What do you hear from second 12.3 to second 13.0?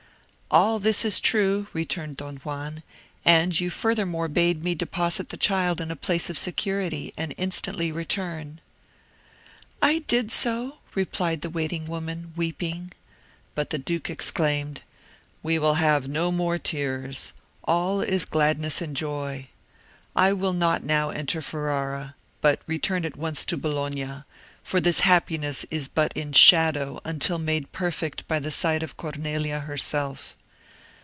weeping.